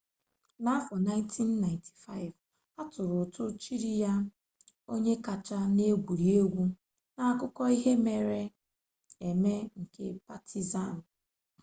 n'afọ 0.63 0.93
1995 0.99 2.33
a 2.79 2.81
tụrụ 2.91 3.15
ụtụ 3.23 3.43
chiri 3.61 3.91
ya 4.03 4.13
onye 4.91 5.13
kacha 5.25 5.57
n'egwuregwu 5.75 6.63
n'akụkọ 7.15 7.61
ihe 7.75 7.91
mere 8.05 8.41
eme 9.27 9.53
nke 9.81 10.05
patizan 10.25 10.93